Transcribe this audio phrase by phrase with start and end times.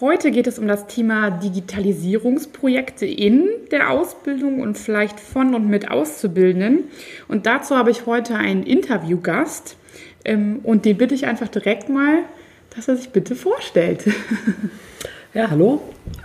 [0.00, 5.90] Heute geht es um das Thema Digitalisierungsprojekte in der Ausbildung und vielleicht von und mit
[5.90, 6.84] Auszubildenden.
[7.26, 9.76] Und dazu habe ich heute einen Interviewgast
[10.24, 12.20] ähm, und den bitte ich einfach direkt mal,
[12.76, 14.04] dass er sich bitte vorstellt.
[15.34, 15.82] Ja, hallo,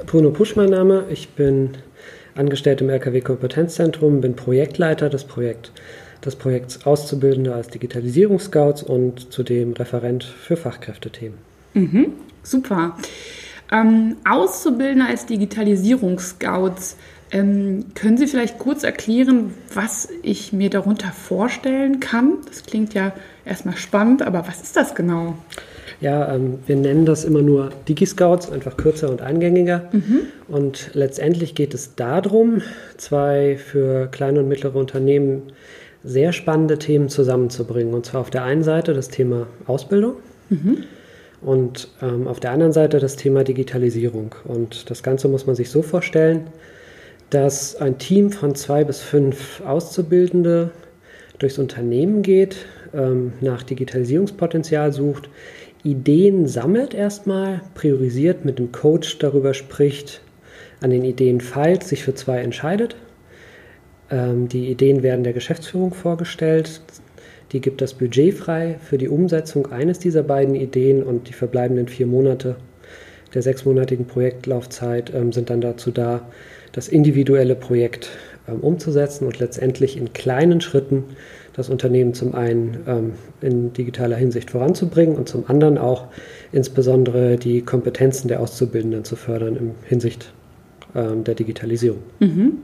[0.07, 1.05] Bruno Pusch mein Name.
[1.09, 1.71] Ich bin
[2.35, 5.73] angestellt im LKW Kompetenzzentrum, bin Projektleiter des, Projekt,
[6.23, 11.37] des Projekts Auszubildende als Digitalisierungsscouts und zudem Referent für Fachkräftethemen.
[11.73, 12.13] Mhm,
[12.43, 12.95] super.
[13.71, 16.97] Ähm, Auszubildende als Digitalisierungsscouts.
[17.31, 22.35] Ähm, können Sie vielleicht kurz erklären, was ich mir darunter vorstellen kann?
[22.47, 25.35] Das klingt ja erstmal spannend, aber was ist das genau?
[25.99, 29.89] Ja, ähm, wir nennen das immer nur Digi-Scouts, einfach kürzer und eingängiger.
[29.91, 30.19] Mhm.
[30.47, 32.61] Und letztendlich geht es darum,
[32.97, 35.43] zwei für kleine und mittlere Unternehmen
[36.03, 37.95] sehr spannende Themen zusammenzubringen.
[37.95, 40.15] Und zwar auf der einen Seite das Thema Ausbildung.
[40.49, 40.83] Mhm
[41.43, 44.35] und ähm, auf der anderen Seite das Thema Digitalisierung.
[44.45, 46.47] Und das Ganze muss man sich so vorstellen,
[47.29, 50.71] dass ein Team von zwei bis fünf Auszubildende
[51.39, 55.29] durchs Unternehmen geht, ähm, nach Digitalisierungspotenzial sucht,
[55.83, 60.21] Ideen sammelt erstmal, priorisiert, mit dem Coach darüber spricht,
[60.79, 62.95] an den Ideen feilt, sich für zwei entscheidet.
[64.09, 66.81] Ähm, die Ideen werden der Geschäftsführung vorgestellt.
[67.53, 71.87] Die gibt das Budget frei für die Umsetzung eines dieser beiden Ideen und die verbleibenden
[71.87, 72.55] vier Monate
[73.33, 76.27] der sechsmonatigen Projektlaufzeit ähm, sind dann dazu da,
[76.71, 78.09] das individuelle Projekt
[78.47, 81.03] ähm, umzusetzen und letztendlich in kleinen Schritten
[81.53, 86.07] das Unternehmen zum einen ähm, in digitaler Hinsicht voranzubringen und zum anderen auch
[86.51, 90.33] insbesondere die Kompetenzen der Auszubildenden zu fördern in Hinsicht
[90.95, 91.99] ähm, der Digitalisierung.
[92.19, 92.57] Mhm.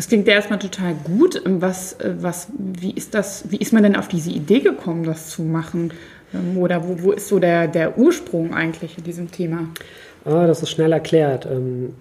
[0.00, 1.42] Das klingt ja erstmal total gut.
[1.44, 5.04] Ähm, was, äh, was, wie ist das, wie ist man denn auf diese Idee gekommen,
[5.04, 5.92] das zu machen?
[6.32, 9.68] Ähm, oder wo, wo ist so der, der Ursprung eigentlich in diesem Thema?
[10.24, 11.44] Ah, das ist schnell erklärt.
[11.44, 11.96] Ähm,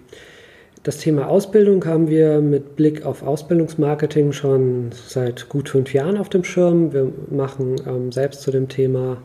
[0.83, 6.29] das Thema Ausbildung haben wir mit Blick auf Ausbildungsmarketing schon seit gut fünf Jahren auf
[6.29, 6.93] dem Schirm.
[6.93, 9.17] Wir machen selbst zu dem Thema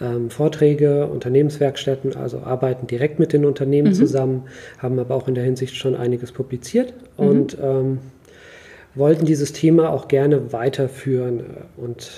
[0.00, 3.94] ähm, Vorträge, Unternehmenswerkstätten, also arbeiten direkt mit den Unternehmen mhm.
[3.94, 4.42] zusammen,
[4.78, 7.26] haben aber auch in der Hinsicht schon einiges publiziert mhm.
[7.26, 7.98] und ähm,
[8.94, 11.44] wollten dieses Thema auch gerne weiterführen.
[11.76, 12.10] Und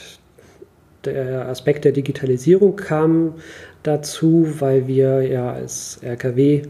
[1.04, 3.34] der Aspekt der Digitalisierung kam
[3.82, 6.62] dazu, weil wir ja als RKW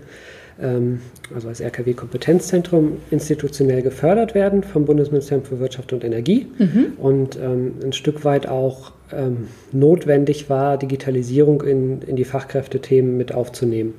[0.61, 1.01] ähm,
[1.35, 6.93] also als RKW-Kompetenzzentrum institutionell gefördert werden vom Bundesministerium für Wirtschaft und Energie mhm.
[6.99, 13.35] und ähm, ein Stück weit auch ähm, notwendig war, Digitalisierung in, in die Fachkräftethemen mit
[13.35, 13.95] aufzunehmen.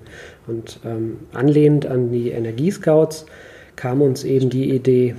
[0.48, 3.26] Und ähm, anlehnend an die Energiescouts
[3.76, 5.16] kam uns eben die Idee,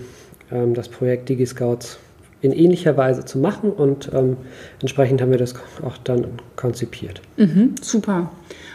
[0.50, 1.98] ähm, das Projekt DigiScouts
[2.44, 4.36] in ähnlicher Weise zu machen und ähm,
[4.82, 6.26] entsprechend haben wir das auch dann
[6.56, 7.22] konzipiert.
[7.38, 8.30] Mhm, super.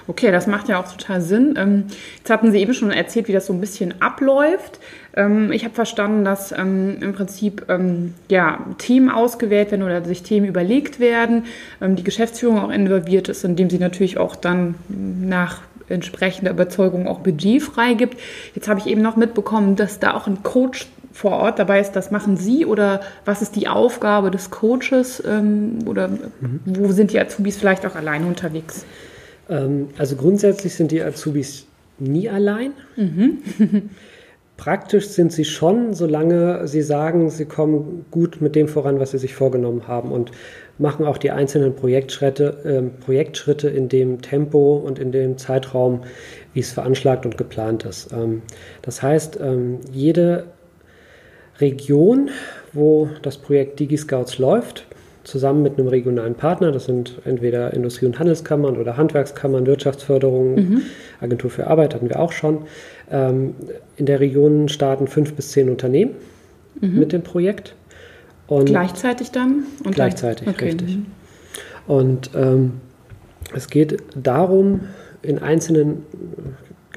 [0.07, 1.53] Okay, das macht ja auch total Sinn.
[1.55, 1.83] Ähm,
[2.17, 4.79] jetzt hatten Sie eben schon erzählt, wie das so ein bisschen abläuft.
[5.19, 10.23] Ähm, ich habe verstanden, dass ähm, im Prinzip ähm, ja, Themen ausgewählt werden oder sich
[10.23, 11.43] Themen überlegt werden,
[11.81, 17.19] ähm, die Geschäftsführung auch involviert ist, indem sie natürlich auch dann nach entsprechender Überzeugung auch
[17.19, 18.17] Budget freigibt.
[18.55, 21.93] Jetzt habe ich eben noch mitbekommen, dass da auch ein Coach vor Ort dabei ist,
[21.93, 26.61] das machen Sie oder was ist die Aufgabe des Coaches ähm, oder mhm.
[26.65, 28.85] wo sind die Azubis vielleicht auch alleine unterwegs?
[29.97, 31.65] Also grundsätzlich sind die Azubis
[31.97, 32.73] nie allein.
[32.95, 33.39] Mhm.
[34.59, 39.17] Praktisch sind sie schon, solange sie sagen, sie kommen gut mit dem voran, was sie
[39.17, 40.31] sich vorgenommen haben und
[40.77, 46.01] machen auch die einzelnen Projektschritte, äh, Projektschritte in dem Tempo und in dem Zeitraum,
[46.53, 48.11] wie es veranschlagt und geplant ist.
[48.11, 48.41] Ähm,
[48.81, 50.47] das heißt, ähm, jede
[51.61, 52.29] Region,
[52.73, 54.87] wo das Projekt DigiScouts läuft,
[55.29, 60.81] zusammen mit einem regionalen Partner, das sind entweder Industrie- und Handelskammern oder Handwerkskammern, Wirtschaftsförderung, mhm.
[61.21, 62.63] Agentur für Arbeit hatten wir auch schon.
[63.11, 63.55] Ähm,
[63.97, 66.11] in der Region starten fünf bis zehn Unternehmen
[66.79, 66.99] mhm.
[66.99, 67.75] mit dem Projekt.
[68.47, 69.63] Und gleichzeitig dann?
[69.83, 70.47] Und gleichzeitig?
[70.47, 70.65] Okay.
[70.65, 70.97] richtig.
[70.97, 71.05] Mhm.
[71.87, 72.73] Und ähm,
[73.55, 74.81] es geht darum,
[75.21, 76.03] in einzelnen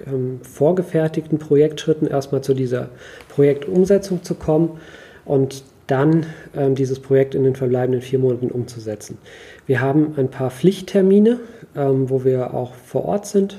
[0.07, 2.89] ähm, vorgefertigten Projektschritten erstmal zu dieser
[3.29, 4.79] Projektumsetzung zu kommen
[5.25, 6.27] und dann
[6.57, 9.19] ähm, dieses Projekt in den verbleibenden vier Monaten umzusetzen.
[9.67, 11.41] Wir haben ein paar Pflichttermine,
[11.77, 13.57] ähm, wo wir auch vor Ort sind,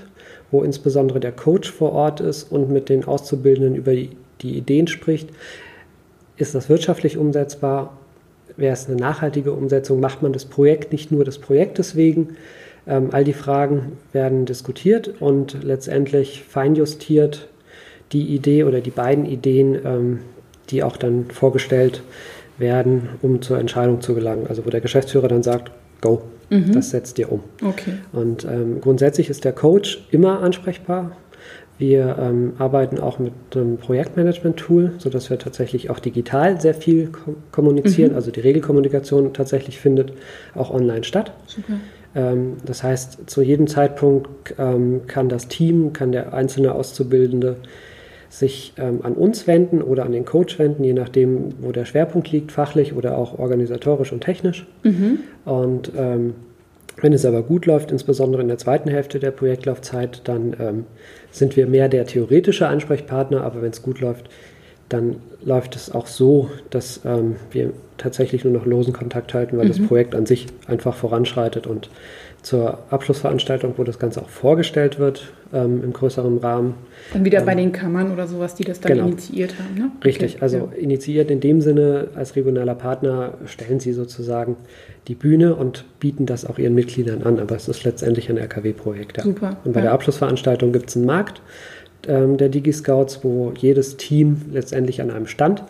[0.52, 4.12] wo insbesondere der Coach vor Ort ist und mit den Auszubildenden über die,
[4.42, 5.30] die Ideen spricht.
[6.38, 7.98] ist das wirtschaftlich umsetzbar?
[8.56, 10.00] Wäre es eine nachhaltige Umsetzung?
[10.00, 12.38] Macht man das Projekt nicht nur des Projektes wegen?
[12.86, 17.48] Ähm, all die Fragen werden diskutiert und letztendlich feinjustiert
[18.12, 20.20] die Idee oder die beiden Ideen, ähm,
[20.70, 22.04] die auch dann vorgestellt
[22.58, 24.48] werden, um zur Entscheidung zu gelangen.
[24.48, 25.72] Also wo der Geschäftsführer dann sagt,
[26.02, 26.72] go, mhm.
[26.72, 27.42] das setzt ihr um.
[27.64, 27.94] Okay.
[28.12, 31.16] Und ähm, grundsätzlich ist der Coach immer ansprechbar.
[31.80, 37.36] Wir ähm, arbeiten auch mit einem Projektmanagement-Tool, sodass wir tatsächlich auch digital sehr viel kom
[37.52, 38.12] kommunizieren.
[38.12, 38.16] Mhm.
[38.16, 40.14] Also die Regelkommunikation tatsächlich findet
[40.54, 41.34] auch online statt.
[41.48, 41.74] Super.
[42.16, 47.58] Ähm, das heißt, zu jedem Zeitpunkt ähm, kann das Team, kann der einzelne Auszubildende
[48.34, 52.32] sich ähm, an uns wenden oder an den Coach wenden, je nachdem, wo der Schwerpunkt
[52.32, 54.66] liegt, fachlich oder auch organisatorisch und technisch.
[54.82, 55.20] Mhm.
[55.46, 56.34] Und ähm,
[57.00, 60.86] wenn es aber gut läuft, insbesondere in der zweiten Hälfte der Projektlaufzeit, dann ähm,
[61.30, 64.30] sind wir mehr der theoretische Ansprechpartner, aber wenn es gut läuft,
[64.90, 69.66] dann läuft es auch so, dass ähm, wir tatsächlich nur noch losen Kontakt halten, weil
[69.66, 69.70] mhm.
[69.70, 71.92] das Projekt an sich einfach voranschreitet und
[72.44, 76.76] zur Abschlussveranstaltung, wo das Ganze auch vorgestellt wird, ähm, im größeren Rahmen.
[77.14, 79.08] Und wieder ähm, bei den Kammern oder sowas, die das dann genau.
[79.08, 79.92] initiiert haben, ne?
[80.04, 80.44] Richtig, okay.
[80.44, 80.78] also ja.
[80.78, 84.58] initiiert in dem Sinne, als regionaler Partner stellen sie sozusagen
[85.08, 89.18] die Bühne und bieten das auch ihren Mitgliedern an, aber es ist letztendlich ein RKW-Projekt.
[89.18, 89.24] Ja.
[89.24, 89.58] Super.
[89.64, 89.86] Und bei ja.
[89.86, 91.42] der Abschlussveranstaltung gibt es einen Markt
[92.08, 95.64] ähm, der Digi-Scouts, wo jedes Team letztendlich an einem Stand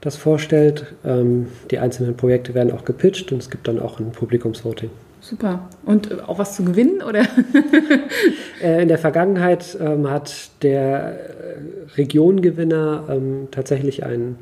[0.00, 0.86] das vorstellt.
[1.04, 4.90] Ähm, die einzelnen Projekte werden auch gepitcht und es gibt dann auch ein Publikumsvoting.
[5.20, 5.68] Super.
[5.84, 7.26] Und äh, auch was zu gewinnen, oder?
[8.62, 14.36] Äh, in der Vergangenheit ähm, hat der äh, Regiongewinner ähm, tatsächlich ein,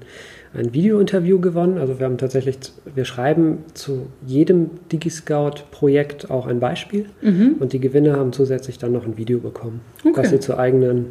[0.55, 1.79] ein Video-Interview gewonnen.
[1.79, 2.59] Also wir haben tatsächlich,
[2.95, 7.57] wir schreiben zu jedem DigiScout-Projekt auch ein Beispiel mhm.
[7.61, 10.13] und die Gewinner haben zusätzlich dann noch ein Video bekommen, okay.
[10.17, 11.07] was sie zu eigenen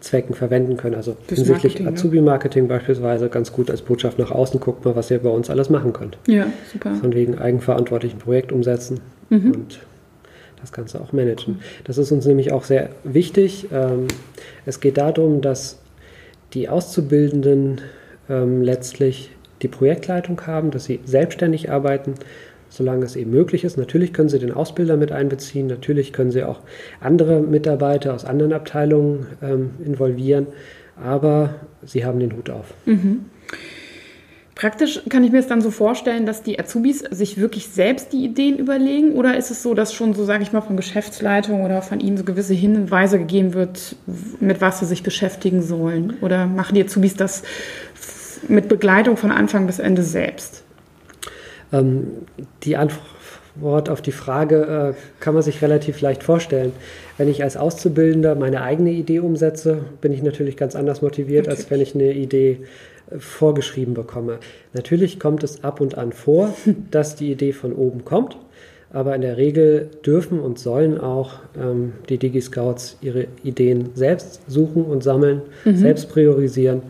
[0.00, 0.94] Zwecken verwenden können.
[0.94, 2.76] Also das hinsichtlich Azubi-Marketing ja.
[2.76, 5.92] beispielsweise ganz gut als Botschaft nach außen, guckt mal, was ihr bei uns alles machen
[5.92, 6.16] könnt.
[6.26, 6.94] Ja, super.
[6.94, 9.52] Von wegen eigenverantwortlichen Projekt umsetzen mhm.
[9.52, 9.80] und
[10.60, 11.60] das Ganze auch managen.
[11.84, 13.68] Das ist uns nämlich auch sehr wichtig.
[13.72, 14.08] Ähm,
[14.66, 15.78] es geht darum, dass
[16.54, 17.80] die Auszubildenden
[18.28, 19.30] ähm, letztlich
[19.62, 22.14] die Projektleitung haben, dass sie selbstständig arbeiten,
[22.68, 23.76] solange es eben möglich ist.
[23.76, 26.60] Natürlich können Sie den Ausbilder mit einbeziehen, natürlich können Sie auch
[27.00, 30.46] andere Mitarbeiter aus anderen Abteilungen ähm, involvieren,
[31.02, 32.74] aber Sie haben den Hut auf.
[32.84, 33.24] Mhm.
[34.54, 38.24] Praktisch kann ich mir es dann so vorstellen, dass die Azubis sich wirklich selbst die
[38.24, 41.80] Ideen überlegen oder ist es so, dass schon so, sage ich mal, von Geschäftsleitung oder
[41.80, 43.94] von ihnen so gewisse Hinweise gegeben wird,
[44.40, 46.16] mit was sie sich beschäftigen sollen?
[46.22, 47.44] Oder machen die Azubis das
[48.48, 50.62] mit Begleitung von Anfang bis Ende selbst?
[51.72, 52.08] Ähm,
[52.62, 56.72] die Antwort auf die Frage äh, kann man sich relativ leicht vorstellen.
[57.16, 61.56] Wenn ich als Auszubildender meine eigene Idee umsetze, bin ich natürlich ganz anders motiviert, okay.
[61.56, 62.60] als wenn ich eine Idee
[63.10, 64.38] äh, vorgeschrieben bekomme.
[64.72, 66.54] Natürlich kommt es ab und an vor,
[66.90, 68.36] dass die Idee von oben kommt,
[68.90, 74.84] aber in der Regel dürfen und sollen auch ähm, die Digi-Scouts ihre Ideen selbst suchen
[74.84, 75.76] und sammeln, mhm.
[75.76, 76.82] selbst priorisieren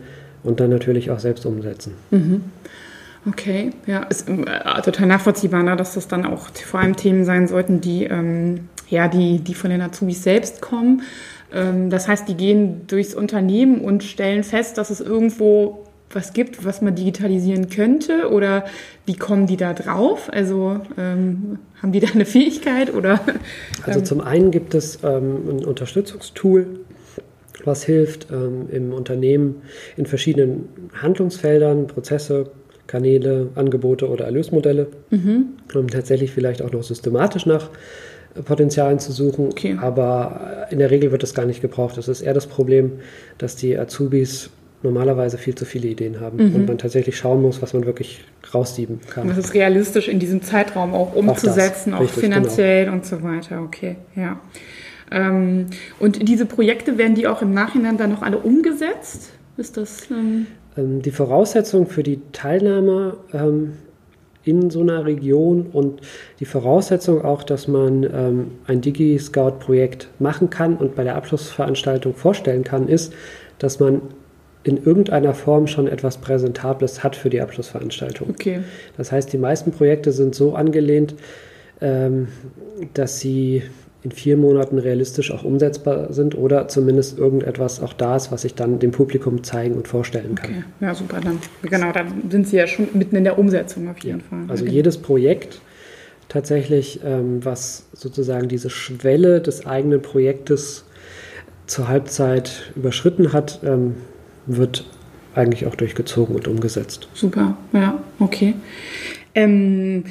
[0.43, 1.95] und dann natürlich auch selbst umsetzen.
[2.11, 2.43] Mhm.
[3.29, 7.49] Okay, ja, ist äh, total nachvollziehbar, ne, dass das dann auch vor allem Themen sein
[7.49, 11.03] sollten, die, ähm, ja, die, die von den Azubis selbst kommen.
[11.53, 16.65] Ähm, das heißt, die gehen durchs Unternehmen und stellen fest, dass es irgendwo was gibt,
[16.65, 18.65] was man digitalisieren könnte oder
[19.05, 20.31] wie kommen die da drauf?
[20.33, 23.21] Also ähm, haben die da eine Fähigkeit oder?
[23.83, 26.81] Also zum einen gibt es ähm, ein Unterstützungstool,
[27.65, 29.63] was hilft ähm, im Unternehmen
[29.97, 32.51] in verschiedenen Handlungsfeldern, Prozesse,
[32.87, 35.47] Kanäle, Angebote oder Erlösmodelle, mhm.
[35.75, 37.71] um tatsächlich vielleicht auch noch systematisch nach
[38.45, 39.49] Potenzialen zu suchen.
[39.49, 39.77] Okay.
[39.81, 41.97] Aber in der Regel wird das gar nicht gebraucht.
[41.97, 42.93] Das ist eher das Problem,
[43.37, 44.51] dass die Azubis
[44.83, 46.55] normalerweise viel zu viele Ideen haben mhm.
[46.55, 48.25] und man tatsächlich schauen muss, was man wirklich
[48.55, 49.27] raussieben kann.
[49.27, 52.97] Das ist realistisch in diesem Zeitraum auch umzusetzen, auch, auch Richtig, finanziell genau.
[52.97, 53.63] und so weiter.
[53.63, 54.41] Okay, ja.
[55.11, 55.67] Ähm,
[55.99, 59.31] und diese Projekte werden die auch im Nachhinein dann noch alle umgesetzt?
[59.57, 60.11] Ist das?
[60.11, 60.47] Ähm
[60.79, 63.73] ähm, die Voraussetzung für die Teilnahme ähm,
[64.45, 66.01] in so einer Region und
[66.41, 72.65] die Voraussetzung auch, dass man ähm, ein Digi-Scout-Projekt machen kann und bei der Abschlussveranstaltung vorstellen
[72.65, 73.13] kann, ist,
[73.59, 74.01] dass man
[74.65, 78.31] in irgendeiner Form schon etwas Präsentables hat für die Abschlussveranstaltung.
[78.31, 78.61] Okay.
[78.97, 81.15] Das heißt, die meisten Projekte sind so angelehnt,
[81.81, 82.29] ähm,
[82.95, 83.63] dass sie
[84.03, 88.55] in vier Monaten realistisch auch umsetzbar sind oder zumindest irgendetwas auch da ist, was ich
[88.55, 90.51] dann dem Publikum zeigen und vorstellen kann.
[90.51, 93.99] Okay, ja super, dann genau, dann sind Sie ja schon mitten in der Umsetzung auf
[93.99, 94.25] jeden ja.
[94.29, 94.45] Fall.
[94.49, 94.73] Also okay.
[94.73, 95.61] jedes Projekt
[96.29, 100.85] tatsächlich, ähm, was sozusagen diese Schwelle des eigenen Projektes
[101.67, 103.97] zur Halbzeit überschritten hat, ähm,
[104.47, 104.85] wird
[105.35, 107.09] eigentlich auch durchgezogen und umgesetzt.
[107.15, 108.55] Super, ja, okay.
[109.35, 110.05] Ähm,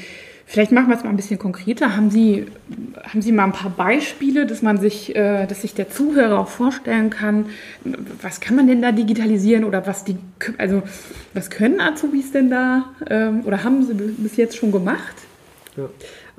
[0.48, 1.96] vielleicht machen wir es mal ein bisschen konkreter.
[1.96, 2.48] Haben Sie,
[3.04, 6.48] haben Sie mal ein paar Beispiele, dass man sich, äh, dass sich der Zuhörer auch
[6.48, 7.48] vorstellen kann,
[8.22, 10.18] was kann man denn da digitalisieren oder was die,
[10.58, 10.82] also
[11.34, 15.16] was können Azubis denn da ähm, oder haben sie bis jetzt schon gemacht?
[15.76, 15.90] Ja.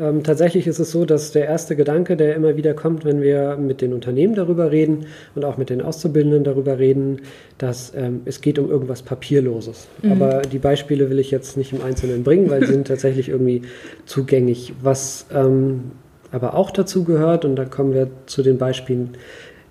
[0.01, 3.57] Ähm, tatsächlich ist es so, dass der erste Gedanke, der immer wieder kommt, wenn wir
[3.57, 7.23] mit den Unternehmen darüber reden und auch mit den Auszubildenden darüber reden,
[7.59, 9.89] dass ähm, es geht um irgendwas Papierloses.
[10.03, 10.13] Mhm.
[10.13, 13.63] Aber die Beispiele will ich jetzt nicht im Einzelnen bringen, weil sie sind tatsächlich irgendwie
[14.07, 14.73] zugänglich.
[14.83, 15.91] Was ähm,
[16.31, 19.17] aber auch dazu gehört, und da kommen wir zu den Beispielen,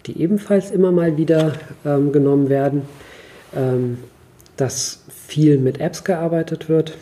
[0.08, 1.54] die ebenfalls immer mal wieder
[1.86, 2.82] ähm, genommen werden,
[3.56, 4.00] ähm,
[4.58, 6.98] dass viel mit Apps gearbeitet wird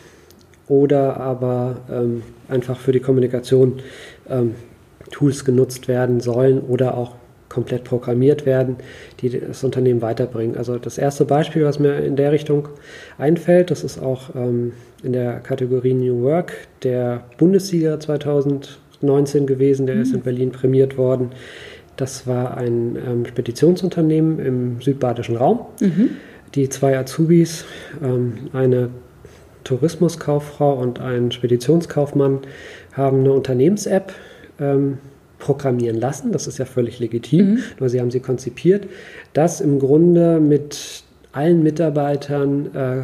[0.68, 3.80] oder aber ähm, einfach für die Kommunikation
[4.30, 4.56] ähm,
[5.12, 7.16] Tools genutzt werden sollen oder auch
[7.50, 8.78] komplett programmiert werden,
[9.22, 10.58] die das Unternehmen weiterbringen.
[10.58, 12.68] Also das erste Beispiel, was mir in der Richtung
[13.18, 16.54] einfällt, das ist auch ähm, in der Kategorie New Work
[16.84, 20.02] der Bundessieger 2019 gewesen, der mhm.
[20.02, 21.30] ist in Berlin prämiert worden.
[21.96, 25.62] Das war ein ähm, Speditionsunternehmen im südbadischen Raum.
[25.80, 26.10] Mhm.
[26.56, 27.64] Die zwei Azubis,
[28.04, 28.90] ähm, eine
[29.66, 32.40] Tourismuskauffrau und ein Speditionskaufmann
[32.94, 34.14] haben eine Unternehmens-App
[34.62, 35.00] ähm,
[35.40, 36.32] programmieren lassen.
[36.32, 37.64] Das ist ja völlig legitim, mhm.
[37.80, 38.88] nur sie haben sie konzipiert,
[39.34, 41.04] dass im Grunde mit
[41.34, 43.04] allen Mitarbeitern äh,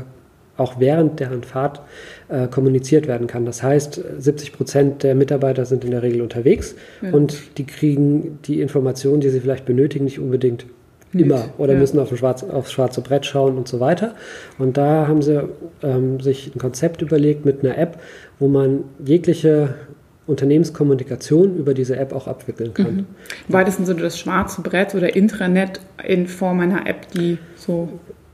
[0.58, 1.82] auch während deren Fahrt
[2.30, 3.46] äh, kommuniziert werden kann.
[3.46, 7.12] Das heißt, 70 Prozent der Mitarbeiter sind in der Regel unterwegs ja.
[7.12, 10.66] und die kriegen die Informationen, die sie vielleicht benötigen, nicht unbedingt
[11.14, 11.46] Immer.
[11.58, 11.80] Oder ja.
[11.80, 14.16] müssen auf Schwarz, aufs schwarze Brett schauen und so weiter.
[14.58, 15.44] Und da haben sie
[15.84, 18.00] ähm, sich ein Konzept überlegt mit einer App,
[18.40, 19.76] wo man jegliche
[20.28, 22.96] Unternehmenskommunikation über diese App auch abwickeln kann.
[22.96, 23.06] Mhm.
[23.48, 27.90] War das denn so das schwarze Brett oder Intranet in Form einer App, die so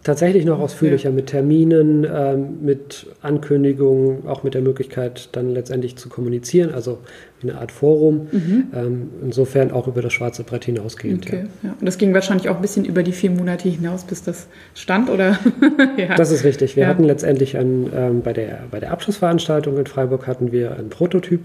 [0.08, 1.16] tatsächlich noch ausführlicher ja.
[1.16, 7.00] mit Terminen, ähm, mit Ankündigungen, auch mit der Möglichkeit dann letztendlich zu kommunizieren, also
[7.44, 8.28] eine Art Forum.
[8.32, 8.64] Mhm.
[8.74, 11.28] Ähm, insofern auch über das schwarze Brett hinausgehend.
[11.28, 11.46] Okay.
[11.62, 11.76] Ja.
[11.78, 15.10] Und das ging wahrscheinlich auch ein bisschen über die vier Monate hinaus, bis das stand,
[15.10, 15.38] oder?
[15.98, 16.16] ja.
[16.16, 16.78] Das ist richtig.
[16.78, 20.90] Wir hatten letztendlich ein, ähm, bei, der, bei der Abschlussveranstaltung in Freiburg hatten wir einen
[20.90, 21.42] Prototyp.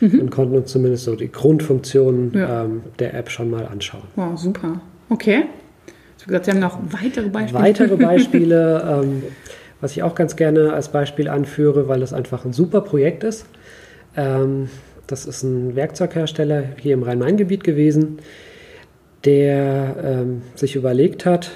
[0.00, 0.18] Mhm.
[0.18, 4.04] Und konnten uns zumindest so die Grundfunktionen ähm, der App schon mal anschauen.
[4.16, 4.80] Wow, super.
[5.10, 5.44] Okay.
[6.30, 7.60] Gesagt, Sie haben noch weitere Beispiele.
[7.60, 9.22] Weitere Beispiele, ähm,
[9.80, 13.46] was ich auch ganz gerne als Beispiel anführe, weil es einfach ein super Projekt ist.
[14.16, 14.68] Ähm,
[15.08, 18.20] das ist ein Werkzeughersteller hier im Rhein-Main-Gebiet gewesen,
[19.24, 21.50] der ähm, sich überlegt hat,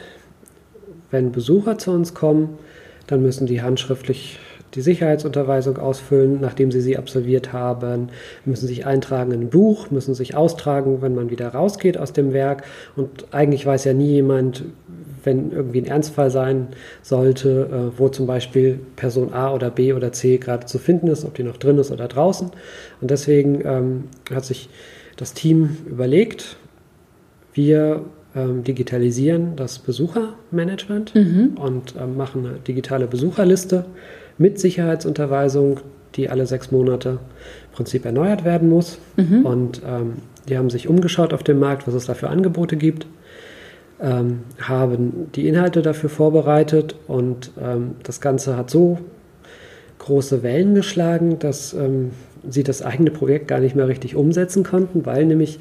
[1.13, 2.59] wenn Besucher zu uns kommen,
[3.07, 4.41] dann müssen die handschriftlich
[4.75, 8.09] die Sicherheitsunterweisung ausfüllen, nachdem sie sie absolviert haben,
[8.45, 12.33] müssen sich eintragen in ein Buch, müssen sich austragen, wenn man wieder rausgeht aus dem
[12.33, 12.65] Werk.
[12.97, 14.65] Und eigentlich weiß ja nie jemand,
[15.23, 16.69] wenn irgendwie ein Ernstfall sein
[17.03, 21.25] sollte, äh, wo zum Beispiel Person A oder B oder C gerade zu finden ist,
[21.25, 22.51] ob die noch drin ist oder draußen.
[23.01, 24.69] Und deswegen ähm, hat sich
[25.17, 26.57] das Team überlegt,
[27.53, 28.05] wir
[28.35, 31.57] ähm, digitalisieren das Besuchermanagement mhm.
[31.57, 33.85] und ähm, machen eine digitale Besucherliste
[34.39, 35.81] mit Sicherheitsunterweisung,
[36.17, 38.99] die alle sechs Monate im Prinzip erneuert werden muss.
[39.17, 39.45] Mhm.
[39.45, 40.15] Und ähm,
[40.49, 43.07] die haben sich umgeschaut auf dem Markt, was es da für Angebote gibt,
[44.01, 48.99] ähm, haben die Inhalte dafür vorbereitet und ähm, das Ganze hat so
[50.05, 52.11] große Wellen geschlagen, dass ähm,
[52.49, 55.59] sie das eigene Projekt gar nicht mehr richtig umsetzen konnten, weil nämlich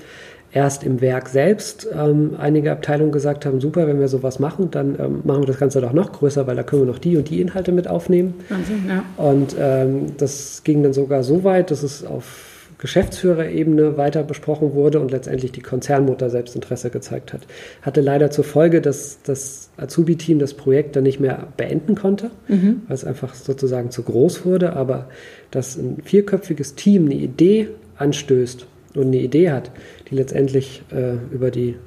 [0.51, 4.95] erst im Werk selbst ähm, einige Abteilungen gesagt haben, super, wenn wir sowas machen, dann
[4.99, 7.29] ähm, machen wir das Ganze doch noch größer, weil da können wir noch die und
[7.29, 8.35] die Inhalte mit aufnehmen.
[8.49, 9.03] Wahnsinn, ja.
[9.17, 12.52] Und ähm, das ging dann sogar so weit, dass es auf
[12.83, 17.47] Geschäftsführerebene weiter besprochen wurde und letztendlich die Konzernmutter selbst Interesse gezeigt hat.
[17.81, 22.81] Hatte leider zur Folge, dass das Azubi-Team das Projekt dann nicht mehr beenden konnte, mhm.
[22.85, 25.07] weil es einfach sozusagen zu groß wurde, aber
[25.49, 29.71] dass ein vierköpfiges Team eine Idee anstößt und eine Idee hat,
[30.11, 31.77] die letztendlich äh, über die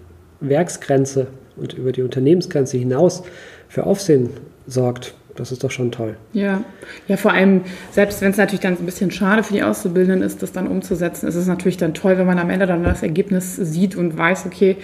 [0.40, 1.26] Werksgrenze
[1.56, 3.22] und über die Unternehmensgrenze hinaus
[3.68, 4.30] für Aufsehen
[4.66, 6.16] sorgt, das ist doch schon toll.
[6.32, 6.64] Ja,
[7.08, 10.42] ja, vor allem, selbst wenn es natürlich dann ein bisschen schade für die Auszubildenden ist,
[10.42, 13.56] das dann umzusetzen, ist es natürlich dann toll, wenn man am Ende dann das Ergebnis
[13.56, 14.76] sieht und weiß, okay,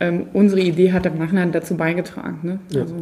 [0.00, 2.38] ähm, unsere Idee hat im Nachhinein dazu beigetragen.
[2.42, 2.58] Ne?
[2.74, 2.94] Also.
[2.94, 3.00] Ja.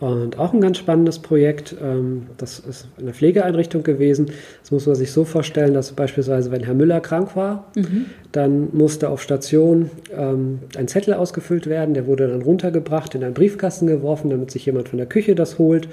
[0.00, 4.30] Und auch ein ganz spannendes Projekt, ähm, das ist in der Pflegeeinrichtung gewesen.
[4.62, 8.06] Das muss man sich so vorstellen, dass beispielsweise, wenn Herr Müller krank war, mhm.
[8.30, 11.94] dann musste auf Station ähm, ein Zettel ausgefüllt werden.
[11.94, 15.58] Der wurde dann runtergebracht, in einen Briefkasten geworfen, damit sich jemand von der Küche das
[15.58, 15.88] holt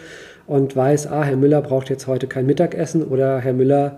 [0.48, 3.98] und weiß, ah, Herr Müller braucht jetzt heute kein Mittagessen oder Herr Müller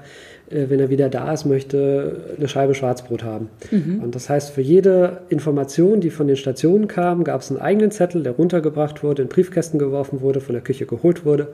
[0.49, 3.49] äh, wenn er wieder da ist, möchte eine Scheibe Schwarzbrot haben.
[3.71, 4.01] Mhm.
[4.01, 7.91] Und das heißt, für jede Information, die von den Stationen kam, gab es einen eigenen
[7.91, 11.49] Zettel, der runtergebracht wurde, in Briefkästen geworfen wurde, von der Küche geholt wurde.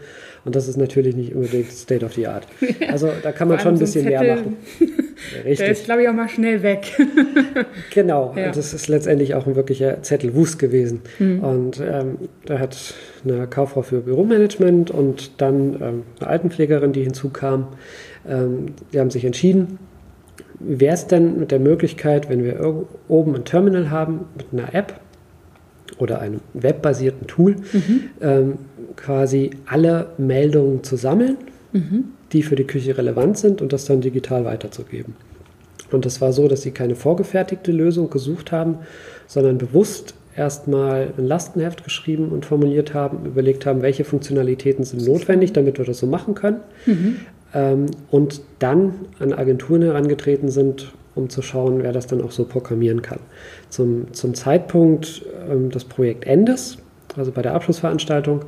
[0.46, 2.48] Und das ist natürlich nicht unbedingt State of the Art.
[2.90, 4.58] Also da kann man schon ein bisschen mehr machen.
[5.38, 5.58] Richtig.
[5.58, 6.92] Der ist, glaube ich, auch mal schnell weg.
[7.94, 8.34] genau.
[8.36, 8.52] Ja.
[8.52, 11.02] Das ist letztendlich auch ein wirklicher Zettelwust gewesen.
[11.18, 11.40] Mhm.
[11.40, 17.68] Und ähm, da hat eine Kauffrau für Büromanagement und dann ähm, eine Altenpflegerin, die hinzukam,
[18.28, 19.80] ähm, die haben sich entschieden,
[20.60, 24.74] wie wäre es denn mit der Möglichkeit, wenn wir oben ein Terminal haben mit einer
[24.74, 25.00] App
[25.98, 28.02] oder einem webbasierten Tool, mhm.
[28.22, 28.54] ähm,
[28.96, 31.38] quasi alle Meldungen zu sammeln,
[31.72, 32.06] mhm.
[32.32, 35.16] die für die Küche relevant sind und das dann digital weiterzugeben.
[35.92, 38.80] Und das war so, dass sie keine vorgefertigte Lösung gesucht haben,
[39.28, 45.54] sondern bewusst erstmal ein Lastenheft geschrieben und formuliert haben, überlegt haben, welche Funktionalitäten sind notwendig,
[45.54, 46.62] damit wir das so machen können.
[46.86, 47.18] Mhm
[47.54, 52.46] ähm, und dann an Agenturen herangetreten sind, um zu schauen, wer das dann auch so
[52.46, 53.20] programmieren kann.
[53.70, 56.78] Zum, zum Zeitpunkt ähm, des Projektendes,
[57.16, 58.46] also bei der Abschlussveranstaltung,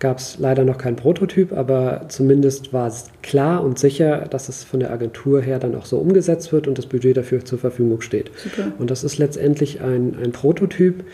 [0.00, 4.64] gab es leider noch keinen Prototyp, aber zumindest war es klar und sicher, dass es
[4.64, 8.00] von der Agentur her dann auch so umgesetzt wird und das Budget dafür zur Verfügung
[8.00, 8.30] steht.
[8.36, 8.72] Super.
[8.78, 11.04] Und das ist letztendlich ein, ein Prototyp,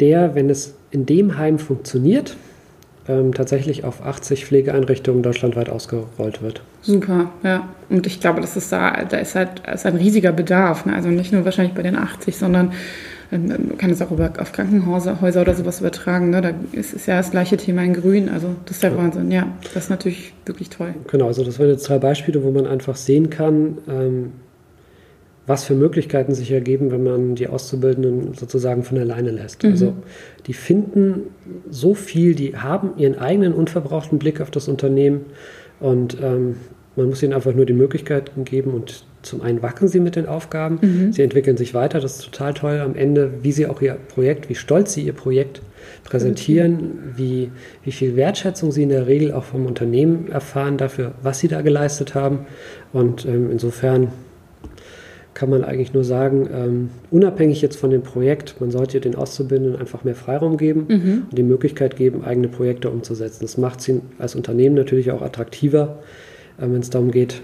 [0.00, 2.36] der, wenn es in dem Heim funktioniert,
[3.08, 6.60] ähm, tatsächlich auf 80 Pflegeeinrichtungen deutschlandweit ausgerollt wird.
[6.82, 7.68] Super, ja.
[7.88, 10.84] Und ich glaube, das ist da, da ist halt ist ein riesiger Bedarf.
[10.84, 10.94] Ne?
[10.94, 12.72] Also nicht nur wahrscheinlich bei den 80, sondern
[13.30, 16.30] man kann es auch über, auf Krankenhäuser Häuser oder sowas übertragen.
[16.30, 16.40] Ne?
[16.40, 18.28] Da ist es ja das gleiche Thema in Grün.
[18.28, 18.96] Also das ist der ja.
[18.96, 19.30] Wahnsinn.
[19.30, 20.94] Ja, das ist natürlich wirklich toll.
[21.10, 24.32] Genau, also das waren jetzt drei Beispiele, wo man einfach sehen kann, ähm,
[25.46, 29.62] was für Möglichkeiten sich ergeben, wenn man die Auszubildenden sozusagen von alleine lässt.
[29.62, 29.70] Mhm.
[29.70, 29.94] Also
[30.46, 31.22] die finden
[31.70, 35.26] so viel, die haben ihren eigenen unverbrauchten Blick auf das Unternehmen
[35.78, 36.56] und ähm,
[36.96, 40.26] man muss ihnen einfach nur die Möglichkeiten geben und zum einen wachsen sie mit den
[40.26, 41.12] Aufgaben, mhm.
[41.12, 44.48] sie entwickeln sich weiter, das ist total toll am Ende, wie sie auch ihr Projekt,
[44.48, 45.60] wie stolz sie ihr Projekt
[46.04, 47.50] präsentieren, wie,
[47.84, 51.62] wie viel Wertschätzung sie in der Regel auch vom Unternehmen erfahren dafür, was sie da
[51.62, 52.46] geleistet haben.
[52.92, 54.08] Und ähm, insofern
[55.34, 59.78] kann man eigentlich nur sagen, ähm, unabhängig jetzt von dem Projekt, man sollte den Auszubildenden
[59.78, 61.22] einfach mehr Freiraum geben mhm.
[61.30, 63.40] und die Möglichkeit geben, eigene Projekte umzusetzen.
[63.42, 65.98] Das macht sie als Unternehmen natürlich auch attraktiver,
[66.58, 67.42] äh, wenn es darum geht,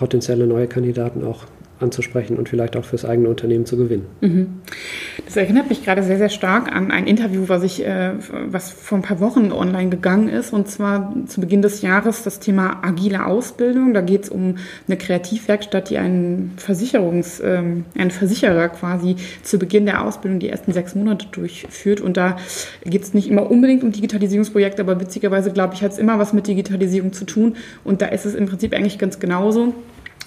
[0.00, 1.44] potenzielle neue Kandidaten auch
[1.80, 4.06] anzusprechen und vielleicht auch fürs eigene Unternehmen zu gewinnen.
[4.20, 4.60] Mhm.
[5.24, 8.12] Das erinnert mich gerade sehr, sehr stark an ein Interview, was ich, äh,
[8.46, 12.40] was vor ein paar Wochen online gegangen ist, und zwar zu Beginn des Jahres das
[12.40, 13.94] Thema agile Ausbildung.
[13.94, 19.86] Da geht es um eine Kreativwerkstatt, die einen Versicherungs, ähm, einen Versicherer quasi zu Beginn
[19.86, 22.00] der Ausbildung die ersten sechs Monate durchführt.
[22.00, 22.36] Und da
[22.84, 26.32] geht es nicht immer unbedingt um Digitalisierungsprojekte, aber witzigerweise, glaube ich, hat es immer was
[26.32, 27.56] mit Digitalisierung zu tun.
[27.84, 29.74] Und da ist es im Prinzip eigentlich ganz genauso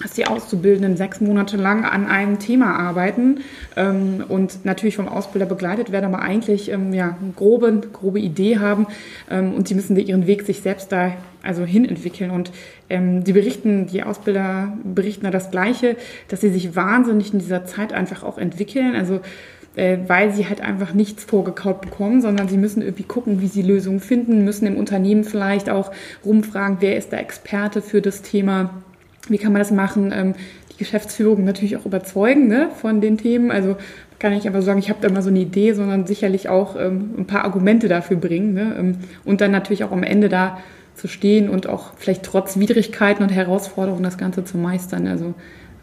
[0.02, 3.40] dass die Auszubildenden sechs Monate lang an einem Thema arbeiten
[3.76, 8.58] ähm, und natürlich vom Ausbilder begleitet werden, aber eigentlich ähm, ja, eine grobe, grobe Idee
[8.58, 8.86] haben
[9.30, 12.30] ähm, und sie müssen ihren Weg sich selbst da also hin entwickeln.
[12.30, 12.50] Und
[12.90, 15.96] ähm, die berichten, die Ausbilder berichten da das Gleiche,
[16.28, 18.96] dass sie sich wahnsinnig in dieser Zeit einfach auch entwickeln.
[18.96, 19.20] Also
[19.76, 23.62] äh, weil sie halt einfach nichts vorgekaut bekommen, sondern sie müssen irgendwie gucken, wie sie
[23.62, 25.90] Lösungen finden, müssen im Unternehmen vielleicht auch
[26.24, 28.70] rumfragen, wer ist der Experte für das Thema
[29.28, 30.12] wie kann man das machen?
[30.14, 30.34] Ähm,
[30.72, 33.50] die Geschäftsführung natürlich auch überzeugen ne, von den Themen.
[33.50, 33.76] Also
[34.18, 37.14] kann ich einfach sagen, ich habe da mal so eine Idee, sondern sicherlich auch ähm,
[37.18, 38.54] ein paar Argumente dafür bringen.
[38.54, 38.74] Ne?
[38.78, 40.58] Ähm, und dann natürlich auch am Ende da
[40.94, 45.06] zu stehen und auch vielleicht trotz Widrigkeiten und Herausforderungen das Ganze zu meistern.
[45.06, 45.34] Also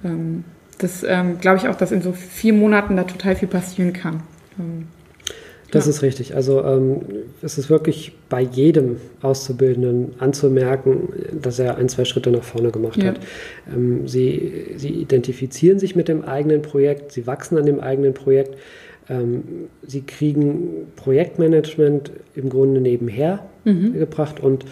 [0.04, 0.44] ähm,
[0.78, 4.24] das ähm, glaube ich auch, dass in so vier Monaten da total viel passieren kann.
[5.72, 5.92] Das ja.
[5.92, 6.36] ist richtig.
[6.36, 7.02] Also ähm,
[7.42, 11.10] es ist wirklich bei jedem Auszubildenden anzumerken,
[11.42, 13.10] dass er ein, zwei Schritte nach vorne gemacht ja.
[13.10, 13.20] hat.
[13.74, 18.58] Ähm, sie, sie identifizieren sich mit dem eigenen Projekt, sie wachsen an dem eigenen Projekt.
[19.10, 19.44] Ähm,
[19.86, 23.94] sie kriegen Projektmanagement im Grunde nebenher mhm.
[23.94, 24.66] gebracht und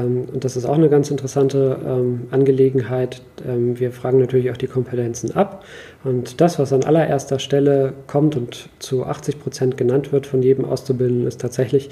[0.00, 3.22] und das ist auch eine ganz interessante ähm, Angelegenheit.
[3.46, 5.64] Ähm, wir fragen natürlich auch die Kompetenzen ab.
[6.02, 10.64] Und das, was an allererster Stelle kommt und zu 80 Prozent genannt wird von jedem
[10.64, 11.90] Auszubildenden, ist tatsächlich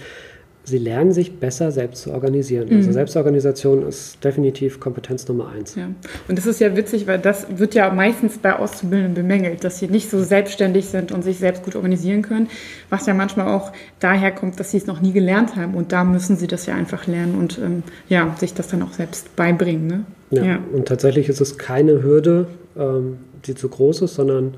[0.64, 2.64] sie lernen sich besser selbst zu organisieren.
[2.64, 2.80] Also mhm.
[2.80, 5.74] Also Selbstorganisation ist definitiv Kompetenz Nummer eins.
[5.74, 5.88] Ja.
[6.28, 9.88] Und das ist ja witzig, weil das wird ja meistens bei Auszubildenden bemängelt, dass sie
[9.88, 12.48] nicht so selbstständig sind und sich selbst gut organisieren können,
[12.90, 15.74] was ja manchmal auch daher kommt, dass sie es noch nie gelernt haben.
[15.74, 18.92] Und da müssen sie das ja einfach lernen und ähm, ja, sich das dann auch
[18.92, 19.86] selbst beibringen.
[19.86, 20.04] Ne?
[20.30, 20.44] Ja.
[20.44, 20.58] ja.
[20.72, 22.46] und tatsächlich ist es keine Hürde,
[22.76, 24.54] ähm, die zu groß ist, sondern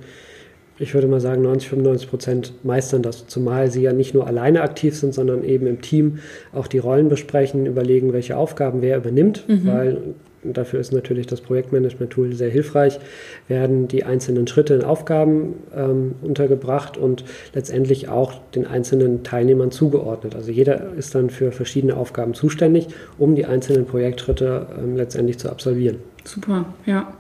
[0.79, 4.63] ich würde mal sagen, 90, 95 Prozent meistern das, zumal sie ja nicht nur alleine
[4.63, 6.19] aktiv sind, sondern eben im Team
[6.53, 9.67] auch die Rollen besprechen, überlegen, welche Aufgaben wer übernimmt, mhm.
[9.67, 9.99] weil
[10.43, 13.01] dafür ist natürlich das Projektmanagement-Tool sehr hilfreich,
[13.49, 20.35] werden die einzelnen Schritte in Aufgaben ähm, untergebracht und letztendlich auch den einzelnen Teilnehmern zugeordnet.
[20.35, 25.49] Also jeder ist dann für verschiedene Aufgaben zuständig, um die einzelnen Projektschritte ähm, letztendlich zu
[25.49, 25.99] absolvieren.
[26.25, 27.15] Super, ja.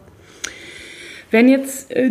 [1.30, 2.10] Wenn jetzt äh,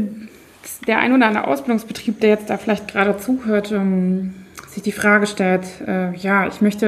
[0.88, 4.34] der ein oder andere Ausbildungsbetrieb, der jetzt da vielleicht gerade zuhört, ähm,
[4.68, 6.88] sich die Frage stellt, äh, ja, ich möchte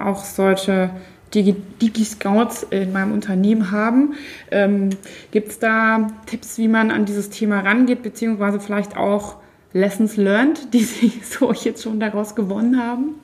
[0.00, 0.90] äh, auch solche
[1.34, 4.14] Digi-Scouts in meinem Unternehmen haben.
[4.50, 4.90] Ähm,
[5.30, 9.36] Gibt es da Tipps, wie man an dieses Thema rangeht, beziehungsweise vielleicht auch
[9.72, 13.14] Lessons learned, die Sie so jetzt schon daraus gewonnen haben?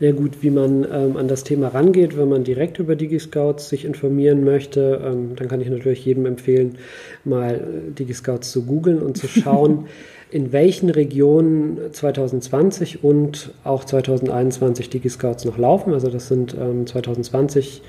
[0.00, 3.84] Ja gut, wie man ähm, an das Thema rangeht, wenn man direkt über DigiScouts sich
[3.84, 6.78] informieren möchte, ähm, dann kann ich natürlich jedem empfehlen,
[7.24, 9.88] mal äh, DigiScouts zu googeln und zu schauen,
[10.30, 15.92] in welchen Regionen 2020 und auch 2021 DigiScouts noch laufen.
[15.92, 17.82] Also das sind ähm, 2020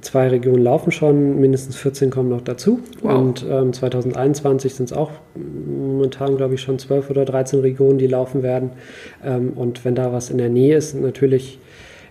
[0.00, 2.80] zwei Regionen laufen schon, mindestens 14 kommen noch dazu.
[3.02, 3.18] Wow.
[3.18, 8.06] Und ähm, 2021 sind es auch momentan, glaube ich, schon 12 oder 13 Regionen, die
[8.06, 8.70] laufen werden.
[9.24, 11.58] Ähm, und wenn da was in der Nähe ist, natürlich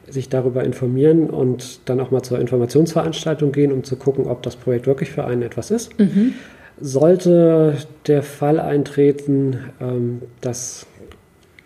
[0.07, 4.55] sich darüber informieren und dann auch mal zur Informationsveranstaltung gehen, um zu gucken, ob das
[4.55, 5.97] Projekt wirklich für einen etwas ist.
[5.99, 6.33] Mhm.
[6.79, 10.85] Sollte der Fall eintreten, ähm, dass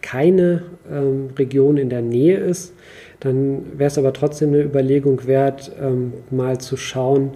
[0.02, 2.74] keine ähm, Region in der Nähe ist,
[3.20, 7.32] dann wäre es aber trotzdem eine Überlegung wert, ähm, mal zu schauen,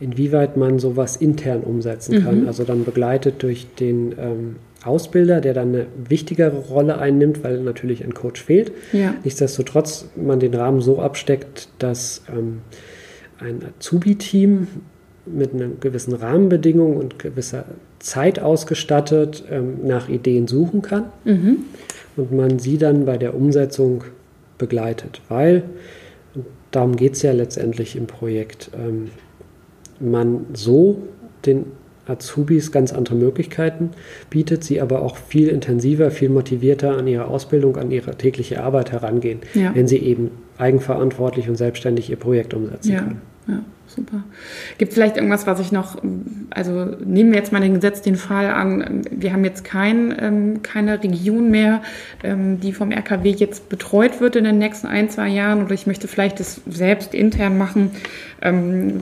[0.00, 2.42] inwieweit man sowas intern umsetzen kann.
[2.42, 2.46] Mhm.
[2.46, 8.02] Also dann begleitet durch den ähm, Ausbilder, der dann eine wichtigere Rolle einnimmt, weil natürlich
[8.02, 8.72] ein Coach fehlt.
[8.92, 9.14] Ja.
[9.24, 12.62] Nichtsdestotrotz man den Rahmen so absteckt, dass ähm,
[13.38, 14.68] ein Azubi-Team
[15.26, 17.66] mit einer gewissen Rahmenbedingung und gewisser
[17.98, 21.58] Zeit ausgestattet ähm, nach Ideen suchen kann mhm.
[22.16, 24.04] und man sie dann bei der Umsetzung
[24.60, 25.64] begleitet, weil
[26.70, 28.70] darum geht es ja letztendlich im Projekt.
[28.74, 29.10] Ähm,
[29.98, 31.02] man so
[31.44, 31.64] den
[32.06, 33.90] Azubis ganz andere Möglichkeiten
[34.30, 38.92] bietet, sie aber auch viel intensiver, viel motivierter an ihre Ausbildung, an ihre tägliche Arbeit
[38.92, 39.74] herangehen, ja.
[39.74, 42.98] wenn sie eben eigenverantwortlich und selbstständig ihr Projekt umsetzen ja.
[43.00, 43.20] können.
[43.48, 44.22] Ja super.
[44.78, 45.96] Gibt vielleicht irgendwas, was ich noch,
[46.50, 50.62] also nehmen wir jetzt mal den Gesetz den Fall an, wir haben jetzt kein, ähm,
[50.62, 51.82] keine Region mehr,
[52.22, 55.86] ähm, die vom RKW jetzt betreut wird in den nächsten ein, zwei Jahren oder ich
[55.86, 57.90] möchte vielleicht das selbst intern machen.
[58.42, 59.00] Ähm,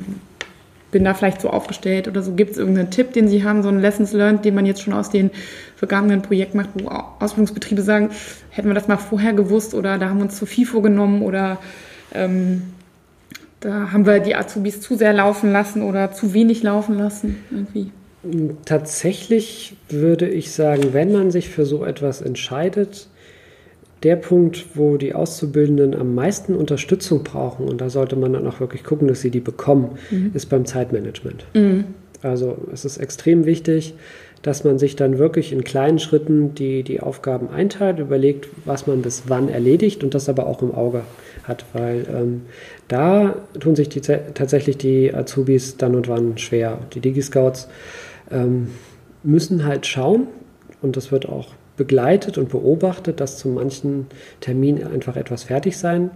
[0.90, 2.32] bin da vielleicht so aufgestellt oder so.
[2.32, 4.94] Gibt es irgendeinen Tipp, den Sie haben, so einen Lessons Learned, den man jetzt schon
[4.94, 5.30] aus den
[5.76, 8.10] vergangenen Projekten macht, wo Ausbildungsbetriebe sagen,
[8.50, 11.58] hätten wir das mal vorher gewusst oder da haben wir uns zu viel vorgenommen oder
[12.14, 12.62] ähm,
[13.60, 17.90] da haben wir die Azubis zu sehr laufen lassen oder zu wenig laufen lassen irgendwie.
[18.64, 23.08] Tatsächlich würde ich sagen, wenn man sich für so etwas entscheidet,
[24.02, 28.60] der Punkt, wo die Auszubildenden am meisten Unterstützung brauchen, und da sollte man dann auch
[28.60, 30.30] wirklich gucken, dass sie die bekommen, mhm.
[30.34, 31.46] ist beim Zeitmanagement.
[31.54, 31.84] Mhm.
[32.22, 33.94] Also es ist extrem wichtig,
[34.42, 39.02] dass man sich dann wirklich in kleinen Schritten die, die Aufgaben einteilt, überlegt, was man
[39.02, 41.02] bis wann erledigt und das aber auch im Auge
[41.44, 42.42] hat, weil ähm,
[42.86, 46.78] da tun sich die, tatsächlich die Azubis dann und wann schwer.
[46.94, 47.68] Die Digi-Scouts
[48.30, 48.68] ähm,
[49.22, 50.28] müssen halt schauen
[50.82, 54.06] und das wird auch begleitet und beobachtet, dass zu manchen
[54.40, 56.10] Terminen einfach etwas fertig sein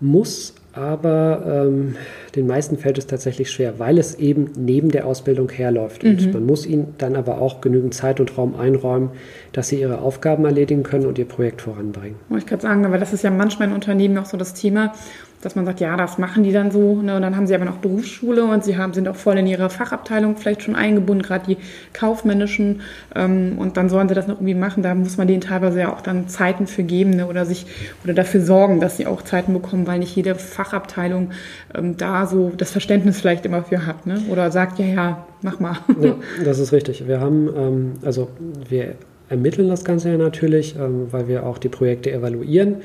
[0.00, 1.96] muss, aber ähm,
[2.36, 6.04] den meisten fällt es tatsächlich schwer, weil es eben neben der Ausbildung herläuft.
[6.04, 6.32] Und mhm.
[6.32, 9.10] man muss ihnen dann aber auch genügend Zeit und Raum einräumen,
[9.52, 12.16] dass sie ihre Aufgaben erledigen können und ihr Projekt voranbringen.
[12.36, 14.94] Ich gerade sagen, aber das ist ja manchmal in Unternehmen auch so das Thema,
[15.40, 17.00] dass man sagt, ja, das machen die dann so.
[17.00, 17.16] Ne?
[17.16, 19.70] Und dann haben sie aber noch Berufsschule und sie haben, sind auch voll in ihre
[19.70, 21.56] Fachabteilung vielleicht schon eingebunden, gerade die
[21.92, 22.80] kaufmännischen.
[23.14, 24.82] Ähm, und dann sollen sie das noch irgendwie machen.
[24.82, 27.26] Da muss man denen teilweise ja auch dann Zeiten für geben ne?
[27.26, 27.66] oder sich
[28.04, 31.30] oder dafür sorgen, dass sie auch Zeiten bekommen, weil nicht jede Fachabteilung
[31.74, 34.06] ähm, da so das Verständnis vielleicht immer für hat.
[34.06, 34.20] Ne?
[34.30, 35.76] Oder sagt, ja, ja, mach mal.
[36.00, 37.06] Ja, das ist richtig.
[37.06, 38.28] Wir haben, ähm, also
[38.68, 38.94] wir
[39.28, 42.76] ermitteln das Ganze ja natürlich, ähm, weil wir auch die Projekte evaluieren.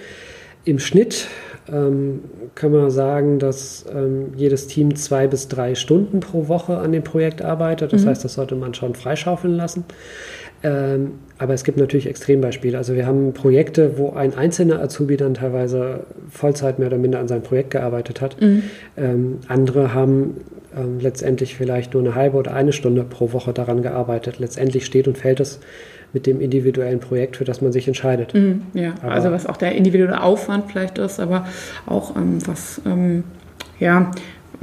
[0.66, 1.28] Im Schnitt
[1.72, 2.22] ähm,
[2.56, 7.04] können wir sagen, dass ähm, jedes Team zwei bis drei Stunden pro Woche an dem
[7.04, 7.94] Projekt arbeitet.
[7.94, 8.10] Das mhm.
[8.10, 9.86] heißt, das sollte man schon freischaufeln lassen.
[10.64, 12.78] Ähm, aber es gibt natürlich Extrembeispiele.
[12.78, 17.28] Also wir haben Projekte, wo ein einzelner Azubi dann teilweise Vollzeit mehr oder minder an
[17.28, 18.40] seinem Projekt gearbeitet hat.
[18.42, 18.64] Mhm.
[18.96, 20.38] Ähm, andere haben
[20.76, 24.40] ähm, letztendlich vielleicht nur eine halbe oder eine Stunde pro Woche daran gearbeitet.
[24.40, 25.60] Letztendlich steht und fällt es
[26.14, 28.34] mit dem individuellen Projekt, für das man sich entscheidet.
[28.34, 31.48] Mhm, ja, aber also was auch der individuelle Aufwand vielleicht ist, aber
[31.88, 33.24] auch ähm, was, ähm,
[33.80, 34.12] ja,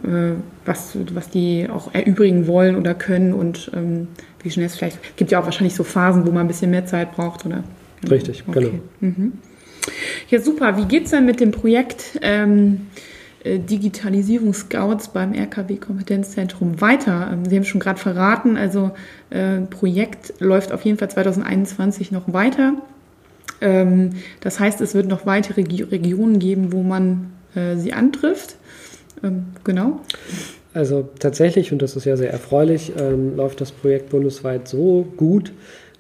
[0.04, 0.32] äh,
[0.64, 4.08] was, was die auch erübrigen wollen oder können und ähm,
[4.42, 6.86] wie schnell es vielleicht, gibt ja auch wahrscheinlich so Phasen, wo man ein bisschen mehr
[6.86, 7.64] Zeit braucht, oder?
[8.08, 8.60] Richtig, okay.
[8.60, 8.72] genau.
[9.00, 9.32] Mhm.
[10.28, 10.76] Ja, super.
[10.76, 12.18] Wie geht es denn mit dem Projekt?
[12.22, 17.31] Ähm, äh, Digitalisierungsscouts beim RKW Kompetenzzentrum weiter?
[17.33, 18.90] Ähm, Sie haben schon gerade verraten, also
[19.31, 22.74] äh, Projekt läuft auf jeden Fall 2021 noch weiter.
[23.61, 28.57] Ähm, das heißt, es wird noch weitere Regionen geben, wo man äh, sie antrifft.
[29.22, 30.00] Ähm, genau.
[30.72, 35.53] Also tatsächlich, und das ist ja sehr erfreulich, ähm, läuft das Projekt bundesweit so gut,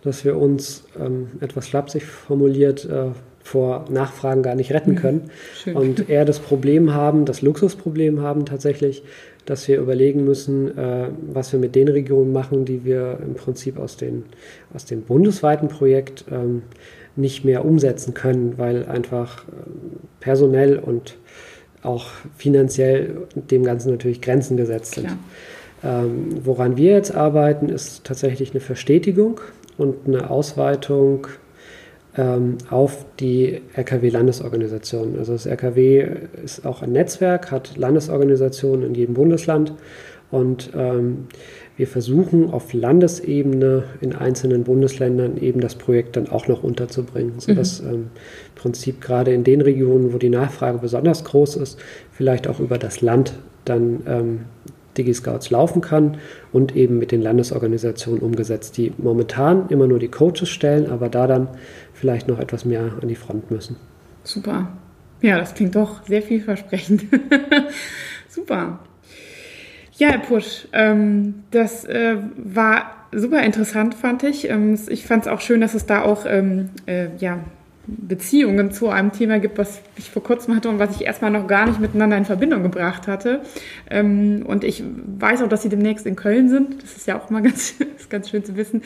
[0.02, 3.10] dass wir uns ähm, etwas flapsig formuliert äh,
[3.50, 4.96] vor Nachfragen gar nicht retten mhm.
[4.96, 5.30] können.
[5.56, 5.74] Schön.
[5.74, 9.02] Und eher das Problem haben, das Luxusproblem haben tatsächlich,
[9.44, 13.76] dass wir überlegen müssen, äh, was wir mit den Regionen machen, die wir im Prinzip
[13.76, 14.22] aus, den,
[14.72, 16.62] aus dem bundesweiten Projekt ähm,
[17.16, 19.50] nicht mehr umsetzen können, weil einfach äh,
[20.20, 21.16] personell und
[21.82, 25.08] auch finanziell dem Ganzen natürlich Grenzen gesetzt sind.
[25.82, 29.40] Ähm, woran wir jetzt arbeiten, ist tatsächlich eine Verstetigung
[29.76, 31.26] und eine Ausweitung
[32.70, 35.16] auf die RKW-Landesorganisationen.
[35.18, 36.08] Also das RKW
[36.42, 39.74] ist auch ein Netzwerk, hat Landesorganisationen in jedem Bundesland
[40.30, 41.26] und ähm,
[41.76, 47.82] wir versuchen auf Landesebene in einzelnen Bundesländern eben das Projekt dann auch noch unterzubringen, sodass
[47.82, 47.88] mhm.
[47.88, 48.10] ähm, im
[48.54, 51.80] Prinzip gerade in den Regionen, wo die Nachfrage besonders groß ist,
[52.12, 53.32] vielleicht auch über das Land
[53.64, 54.40] dann ähm,
[55.00, 56.18] DigiScouts laufen kann
[56.52, 61.26] und eben mit den Landesorganisationen umgesetzt, die momentan immer nur die Coaches stellen, aber da
[61.26, 61.48] dann
[61.94, 63.76] vielleicht noch etwas mehr an die Front müssen.
[64.24, 64.68] Super.
[65.22, 67.04] Ja, das klingt doch sehr vielversprechend.
[68.28, 68.78] Super.
[69.94, 74.48] Ja, Herr Pusch, ähm, das äh, war super interessant, fand ich.
[74.48, 77.40] Ähm, ich fand es auch schön, dass es da auch ähm, äh, ja,
[77.98, 81.46] Beziehungen zu einem Thema gibt, was ich vor kurzem hatte und was ich erstmal noch
[81.46, 83.40] gar nicht miteinander in Verbindung gebracht hatte.
[83.90, 84.82] Ähm, und ich
[85.18, 86.82] weiß auch, dass Sie demnächst in Köln sind.
[86.82, 87.74] Das ist ja auch mal ganz,
[88.08, 88.82] ganz schön zu wissen.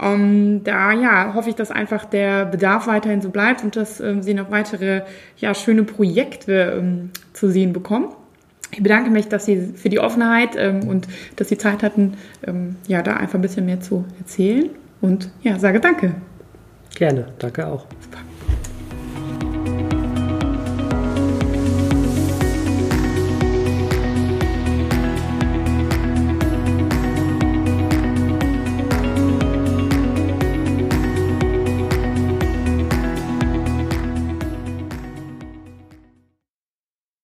[0.00, 4.22] Ähm, da ja, hoffe ich, dass einfach der Bedarf weiterhin so bleibt und dass ähm,
[4.22, 5.02] Sie noch weitere
[5.36, 8.08] ja, schöne Projekte zu sehen bekommen.
[8.70, 12.14] Ich bedanke mich, dass Sie für die Offenheit und dass Sie Zeit hatten,
[12.86, 14.70] ja, da einfach ein bisschen mehr zu erzählen.
[15.00, 16.14] Und ja, sage danke.
[16.94, 17.86] Gerne, danke auch.